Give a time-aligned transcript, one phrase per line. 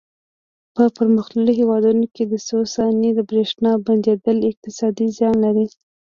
[0.75, 5.65] په پرمختللو هېوادونو کې څو ثانیې د برېښنا بندېدل اقتصادي زیان لري.